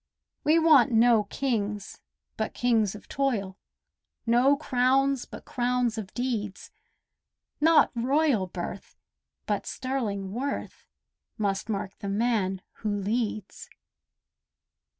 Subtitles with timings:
[0.43, 1.99] We want no kings
[2.35, 3.59] but kings of toil—
[4.25, 6.71] No crowns but crowns of deeds;
[7.59, 8.95] Not royal birth
[9.45, 10.87] but sterling worth
[11.37, 13.69] Must mark the man who leads.